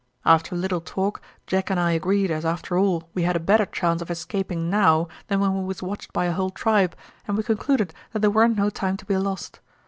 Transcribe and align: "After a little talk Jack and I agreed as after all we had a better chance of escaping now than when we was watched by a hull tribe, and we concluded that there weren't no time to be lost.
"After 0.25 0.55
a 0.55 0.57
little 0.57 0.81
talk 0.81 1.21
Jack 1.45 1.69
and 1.69 1.79
I 1.79 1.91
agreed 1.91 2.31
as 2.31 2.43
after 2.43 2.75
all 2.75 3.07
we 3.13 3.21
had 3.21 3.35
a 3.35 3.39
better 3.39 3.67
chance 3.67 4.01
of 4.01 4.09
escaping 4.09 4.67
now 4.67 5.07
than 5.27 5.39
when 5.39 5.53
we 5.55 5.63
was 5.63 5.83
watched 5.83 6.11
by 6.11 6.25
a 6.25 6.31
hull 6.33 6.49
tribe, 6.49 6.95
and 7.27 7.37
we 7.37 7.43
concluded 7.43 7.93
that 8.11 8.21
there 8.21 8.31
weren't 8.31 8.57
no 8.57 8.71
time 8.71 8.97
to 8.97 9.05
be 9.05 9.15
lost. 9.17 9.59